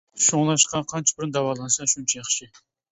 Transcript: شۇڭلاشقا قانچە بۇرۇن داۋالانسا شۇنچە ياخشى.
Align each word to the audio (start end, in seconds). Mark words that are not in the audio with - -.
شۇڭلاشقا 0.27 0.81
قانچە 0.93 1.15
بۇرۇن 1.19 1.37
داۋالانسا 1.39 1.91
شۇنچە 1.95 2.23
ياخشى. 2.23 2.55